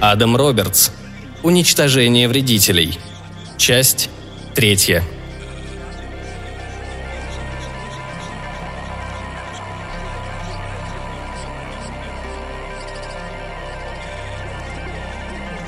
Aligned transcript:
Адам 0.00 0.34
Робертс. 0.34 0.92
Уничтожение 1.42 2.26
вредителей. 2.26 2.98
Часть 3.58 4.08
третья. 4.54 5.04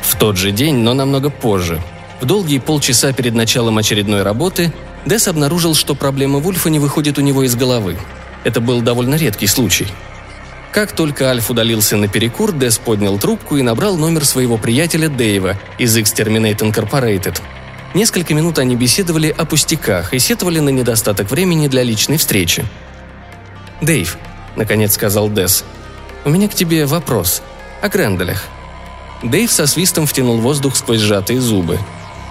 В 0.00 0.18
тот 0.18 0.38
же 0.38 0.50
день, 0.50 0.76
но 0.76 0.94
намного 0.94 1.28
позже, 1.28 1.82
в 2.22 2.24
долгие 2.24 2.58
полчаса 2.58 3.12
перед 3.12 3.34
началом 3.34 3.76
очередной 3.76 4.22
работы, 4.22 4.72
Десс 5.04 5.28
обнаружил, 5.28 5.74
что 5.74 5.94
проблема 5.94 6.38
Вульфа 6.38 6.70
не 6.70 6.78
выходит 6.78 7.18
у 7.18 7.20
него 7.20 7.42
из 7.42 7.54
головы. 7.54 7.98
Это 8.44 8.62
был 8.62 8.80
довольно 8.80 9.16
редкий 9.16 9.46
случай. 9.46 9.88
Как 10.72 10.92
только 10.92 11.28
Альф 11.28 11.50
удалился 11.50 11.98
на 11.98 12.08
перекур, 12.08 12.50
Десс 12.50 12.78
поднял 12.78 13.18
трубку 13.18 13.58
и 13.58 13.62
набрал 13.62 13.98
номер 13.98 14.24
своего 14.24 14.56
приятеля 14.56 15.10
Дэйва 15.10 15.58
из 15.76 15.94
Exterminate 15.98 16.60
Incorporated. 16.60 17.42
Несколько 17.92 18.32
минут 18.32 18.58
они 18.58 18.74
беседовали 18.74 19.28
о 19.28 19.44
пустяках 19.44 20.14
и 20.14 20.18
сетовали 20.18 20.60
на 20.60 20.70
недостаток 20.70 21.30
времени 21.30 21.68
для 21.68 21.82
личной 21.82 22.16
встречи. 22.16 22.64
«Дэйв»,— 23.82 24.16
наконец 24.56 24.94
сказал 24.94 25.28
Десс,— 25.28 25.62
«у 26.24 26.30
меня 26.30 26.48
к 26.48 26.54
тебе 26.54 26.86
вопрос. 26.86 27.42
О 27.82 27.90
Гренделях». 27.90 28.44
Дэйв 29.22 29.52
со 29.52 29.66
свистом 29.66 30.06
втянул 30.06 30.38
воздух 30.38 30.74
сквозь 30.74 31.00
сжатые 31.00 31.42
зубы. 31.42 31.78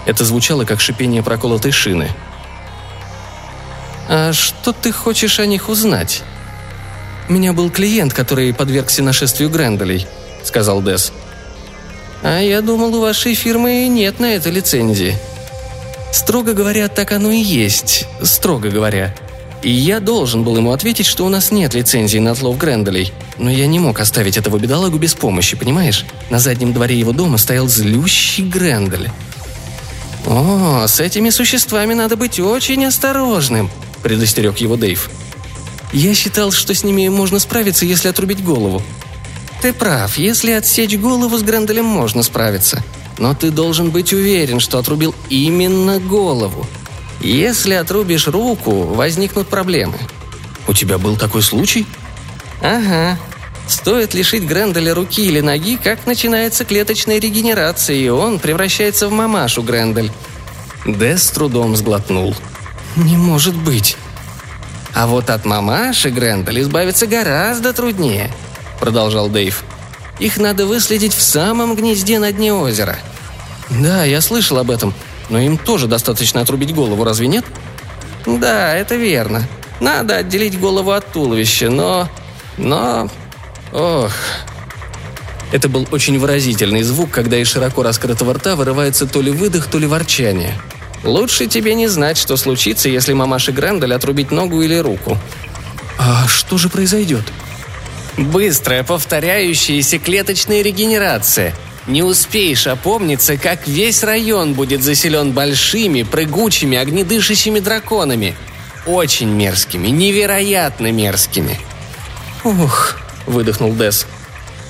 Это 0.08 0.26
звучало, 0.26 0.66
как 0.66 0.82
шипение 0.82 1.22
проколотой 1.22 1.72
шины. 1.72 2.10
«А 4.10 4.34
что 4.34 4.74
ты 4.74 4.92
хочешь 4.92 5.40
о 5.40 5.46
них 5.46 5.70
узнать?» 5.70 6.24
«У 7.32 7.34
меня 7.34 7.54
был 7.54 7.70
клиент, 7.70 8.14
который 8.14 8.54
подвергся 8.54 9.02
нашествию 9.02 9.50
Гренделей»,— 9.50 10.06
сказал 10.44 10.82
Десс. 10.82 11.14
«А 12.24 12.42
я 12.42 12.60
думал, 12.60 12.94
у 12.94 13.00
вашей 13.00 13.36
фирмы 13.36 13.88
нет 13.88 14.20
на 14.20 14.36
это 14.36 14.50
лицензии». 14.50 15.16
«Строго 16.12 16.52
говоря, 16.52 16.90
так 16.90 17.14
оно 17.14 17.32
и 17.32 17.38
есть. 17.38 18.06
Строго 18.22 18.68
говоря. 18.68 19.16
И 19.64 19.72
я 19.72 20.02
должен 20.02 20.44
был 20.44 20.58
ему 20.58 20.74
ответить, 20.74 21.06
что 21.06 21.26
у 21.26 21.30
нас 21.30 21.52
нет 21.52 21.74
лицензии 21.74 22.18
на 22.18 22.32
отлов 22.32 22.58
Гренделей. 22.58 23.14
Но 23.38 23.50
я 23.50 23.66
не 23.66 23.80
мог 23.80 24.02
оставить 24.02 24.36
этого 24.36 24.58
бедолагу 24.58 24.98
без 24.98 25.14
помощи, 25.14 25.56
понимаешь? 25.56 26.06
На 26.30 26.40
заднем 26.40 26.74
дворе 26.74 27.00
его 27.00 27.14
дома 27.14 27.38
стоял 27.38 27.70
злющий 27.70 28.44
Грендель. 28.44 29.10
«О, 30.26 30.84
с 30.86 31.00
этими 31.00 31.30
существами 31.30 31.94
надо 31.94 32.18
быть 32.18 32.42
очень 32.42 32.84
осторожным»,– 32.84 33.72
предостерег 34.04 34.58
его 34.58 34.76
Дэйв. 34.76 35.10
«Я 35.94 36.14
считал, 36.14 36.52
что 36.52 36.74
с 36.74 36.84
ними 36.84 37.08
можно 37.10 37.40
справиться, 37.40 37.86
если 37.86 38.08
отрубить 38.08 38.44
голову». 38.44 38.82
«Ты 39.62 39.74
прав, 39.74 40.18
если 40.18 40.52
отсечь 40.52 40.98
голову 40.98 41.38
с 41.38 41.44
Гренделем 41.44 41.86
можно 41.86 42.24
справиться. 42.24 42.84
Но 43.20 43.36
ты 43.36 43.52
должен 43.52 43.92
быть 43.92 44.12
уверен, 44.14 44.60
что 44.60 44.80
отрубил 44.80 45.14
именно 45.30 46.00
голову. 46.00 46.66
Если 47.20 47.74
отрубишь 47.76 48.28
руку, 48.28 48.72
возникнут 48.72 49.48
проблемы». 49.48 49.98
«У 50.68 50.74
тебя 50.74 50.98
был 50.98 51.18
такой 51.18 51.44
случай?» 51.44 51.86
«Ага. 52.62 53.20
Стоит 53.68 54.14
лишить 54.14 54.44
Гренделя 54.44 54.96
руки 54.96 55.26
или 55.26 55.40
ноги, 55.40 55.78
как 55.78 56.06
начинается 56.06 56.66
клеточная 56.66 57.20
регенерация, 57.20 57.96
и 57.96 58.10
он 58.10 58.40
превращается 58.40 59.08
в 59.08 59.12
мамашу 59.12 59.62
Грендель». 59.62 60.12
Дэс 60.86 61.24
с 61.24 61.30
трудом 61.30 61.76
сглотнул. 61.76 62.36
«Не 62.96 63.18
может 63.18 63.56
быть». 63.56 63.98
«А 65.02 65.08
вот 65.08 65.32
от 65.32 65.46
мамаши 65.46 66.12
Грендель 66.12 66.62
избавиться 66.62 67.08
гораздо 67.08 67.74
труднее»,— 67.74 68.32
продолжал 68.80 69.30
Дэйв. 69.30 69.64
«Их 70.20 70.38
надо 70.38 70.68
выследить 70.68 71.16
в 71.16 71.24
самом 71.24 71.76
гнезде 71.76 72.20
на 72.20 72.32
дне 72.32 72.54
озера». 72.54 73.00
«Да, 73.72 74.04
я 74.06 74.22
слышал 74.22 74.60
об 74.60 74.70
этом, 74.70 74.94
но 75.32 75.40
им 75.40 75.58
тоже 75.58 75.88
достаточно 75.88 76.42
отрубить 76.42 76.76
голову, 76.76 77.04
разве 77.04 77.26
нет?» 77.26 77.44
«Да, 78.28 78.76
это 78.76 78.94
верно. 78.94 79.48
Надо 79.80 80.18
отделить 80.18 80.60
голову 80.60 80.92
от 80.92 81.12
туловища, 81.12 81.72
но... 81.72 82.08
но... 82.60 83.10
ох...» 83.74 84.12
Это 85.52 85.68
был 85.68 85.88
очень 85.90 86.20
выразительный 86.20 86.84
звук, 86.84 87.10
когда 87.10 87.38
из 87.38 87.48
широко 87.48 87.82
раскрытого 87.82 88.36
рта 88.36 88.56
вырывается 88.56 89.08
то 89.08 89.20
ли 89.20 89.32
выдох, 89.32 89.66
то 89.66 89.80
ли 89.80 89.88
ворчание. 89.88 90.54
«Лучше 91.04 91.48
тебе 91.48 91.74
не 91.74 91.88
знать, 91.88 92.18
что 92.18 92.38
случится, 92.38 92.90
если 92.90 93.14
мамаши 93.14 93.52
Грендель 93.52 93.94
отрубить 93.94 94.32
ногу 94.32 94.62
или 94.62 94.76
руку». 94.76 95.18
«А 95.98 96.28
что 96.28 96.58
же 96.58 96.70
произойдет?» 96.70 97.24
«Быстрая 98.18 98.84
повторяющаяся 98.84 100.00
клеточная 100.00 100.62
регенерация», 100.62 101.56
не 101.88 102.04
успеешь 102.04 102.68
опомниться, 102.68 103.38
как 103.38 103.68
весь 103.68 104.04
район 104.04 104.54
будет 104.54 104.84
заселен 104.84 105.32
большими, 105.32 106.04
прыгучими, 106.04 106.78
огнедышащими 106.78 107.60
драконами. 107.60 108.36
Очень 108.86 109.30
мерзкими, 109.30 109.88
невероятно 109.88 110.92
мерзкими. 110.92 111.60
«Ух»,— 112.44 112.98
выдохнул 113.26 113.74
Дес. 113.74 114.06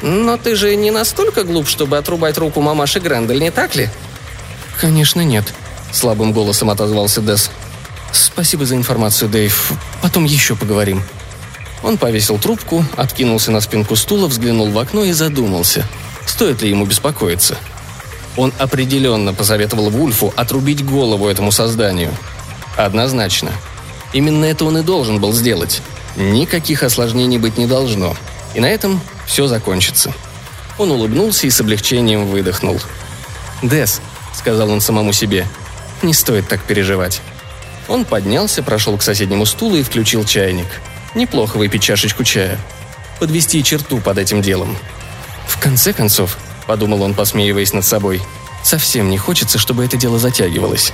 «Но 0.02 0.38
ты 0.38 0.56
же 0.56 0.76
не 0.76 0.92
настолько 0.92 1.44
глуп, 1.44 1.68
чтобы 1.68 1.98
отрубать 1.98 2.38
руку 2.38 2.62
мамаши 2.62 3.00
Грендель, 3.00 3.40
не 3.40 3.52
так 3.52 3.76
ли?» 3.76 3.90
«Конечно 4.80 5.22
нет»,— 5.22 5.46
слабым 5.92 6.34
голосом 6.34 6.70
отозвался 6.70 7.22
Дес. 7.22 7.52
«Спасибо 8.12 8.66
за 8.66 8.76
информацию, 8.76 9.30
Дэйв. 9.30 9.74
Потом 10.02 10.26
еще 10.26 10.56
поговорим». 10.56 11.02
Он 11.84 11.98
повесил 11.98 12.38
трубку, 12.38 12.86
откинулся 12.96 13.52
на 13.52 13.62
спинку 13.62 13.96
стула, 13.96 14.28
взглянул 14.28 14.70
в 14.70 14.78
окно 14.78 15.04
и 15.04 15.12
задумался— 15.12 15.86
Стоит 16.26 16.62
ли 16.62 16.70
ему 16.70 16.86
беспокоиться? 16.86 17.58
Он 18.38 18.54
определенно 18.58 19.34
посоветовал 19.34 19.90
Вульфу 19.90 20.34
отрубить 20.36 20.86
голову 20.86 21.28
этому 21.28 21.52
созданию. 21.52 22.12
Однозначно. 22.78 23.52
Именно 24.14 24.46
это 24.46 24.66
он 24.66 24.78
и 24.78 24.82
должен 24.82 25.20
был 25.20 25.34
сделать. 25.34 25.82
Никаких 26.16 26.84
осложнений 26.84 27.38
быть 27.38 27.58
не 27.58 27.66
должно. 27.66 28.16
И 28.54 28.60
на 28.60 28.68
этом 28.68 29.02
все 29.26 29.48
закончится. 29.48 30.14
Он 30.78 30.92
улыбнулся 30.92 31.48
и 31.48 31.50
с 31.50 31.60
облегчением 31.60 32.28
выдохнул. 32.28 32.80
«Дес»,— 33.62 34.02
сказал 34.34 34.70
он 34.70 34.82
самому 34.82 35.14
себе,— 35.14 35.46
«не 36.04 36.14
стоит 36.14 36.48
так 36.48 36.62
переживать». 36.64 37.22
Он 37.88 38.06
поднялся, 38.06 38.64
прошел 38.64 38.98
к 38.98 39.04
соседнему 39.04 39.46
стулу 39.46 39.76
и 39.76 39.84
включил 39.84 40.24
чайник. 40.24 40.68
Неплохо 41.14 41.58
выпить 41.58 41.84
чашечку 41.84 42.24
чая. 42.24 42.58
Подвести 43.20 43.64
черту 43.64 44.00
под 44.00 44.18
этим 44.18 44.42
делом. 44.42 44.78
«В 45.48 45.60
конце 45.60 45.94
концов»,— 45.94 46.38
подумал 46.68 47.02
он, 47.02 47.14
посмеиваясь 47.14 47.74
над 47.74 47.86
собой,— 47.86 48.22
«совсем 48.64 49.10
не 49.10 49.18
хочется, 49.18 49.58
чтобы 49.60 49.84
это 49.84 49.98
дело 49.98 50.20
затягивалось». 50.20 50.94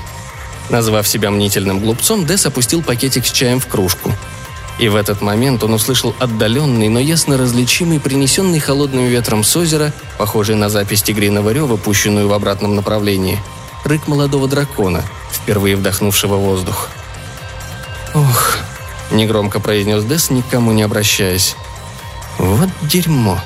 Назвав 0.69 1.07
себя 1.07 1.31
мнительным 1.31 1.79
глупцом, 1.79 2.25
Дес 2.25 2.45
опустил 2.45 2.81
пакетик 2.81 3.25
с 3.25 3.31
чаем 3.31 3.59
в 3.59 3.67
кружку. 3.67 4.11
И 4.79 4.89
в 4.89 4.95
этот 4.95 5.21
момент 5.21 5.63
он 5.63 5.73
услышал 5.73 6.13
отдаленный, 6.19 6.89
но 6.89 6.99
ясно 6.99 7.37
различимый, 7.37 7.99
принесенный 7.99 8.59
холодным 8.59 9.07
ветром 9.07 9.43
с 9.43 9.55
озера, 9.55 9.93
похожий 10.17 10.55
на 10.55 10.69
запись 10.69 11.01
тигриного 11.03 11.51
рева, 11.51 11.77
пущенную 11.77 12.27
в 12.27 12.33
обратном 12.33 12.75
направлении, 12.75 13.39
рык 13.83 14.07
молодого 14.07 14.47
дракона, 14.47 15.03
впервые 15.31 15.75
вдохнувшего 15.75 16.35
воздух. 16.35 16.89
«Ох»,— 18.13 18.57
негромко 19.11 19.59
произнес 19.59 20.03
Дес, 20.03 20.29
никому 20.29 20.71
не 20.71 20.83
обращаясь. 20.83 21.55
«Вот 22.37 22.69
дерьмо», 22.81 23.41